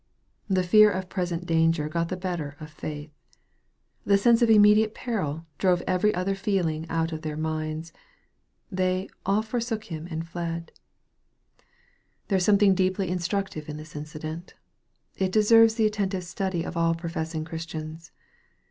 [0.49, 3.11] The fear of present danger got the better of faith.
[4.03, 7.93] The Bense of immediate peril drove every other feeling cut of their minds.
[8.71, 10.71] They" all forsook Him and fled."
[12.29, 12.29] 324 EXPOSITORY THOUGHTS.
[12.29, 14.55] There is something deeply instructive in this incident.
[15.17, 18.09] It deserves the attentive study of all professing Chris tians.